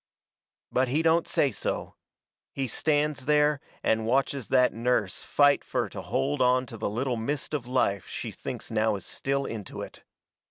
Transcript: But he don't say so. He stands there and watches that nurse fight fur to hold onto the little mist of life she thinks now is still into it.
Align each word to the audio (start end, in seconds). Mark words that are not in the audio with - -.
But 0.71 0.87
he 0.87 1.03
don't 1.03 1.27
say 1.27 1.51
so. 1.51 1.93
He 2.51 2.67
stands 2.67 3.25
there 3.25 3.59
and 3.83 4.07
watches 4.07 4.47
that 4.47 4.73
nurse 4.73 5.21
fight 5.21 5.63
fur 5.63 5.89
to 5.89 6.01
hold 6.01 6.41
onto 6.41 6.75
the 6.75 6.89
little 6.89 7.17
mist 7.17 7.53
of 7.53 7.67
life 7.67 8.07
she 8.09 8.31
thinks 8.31 8.71
now 8.71 8.95
is 8.95 9.05
still 9.05 9.45
into 9.45 9.83
it. 9.83 10.03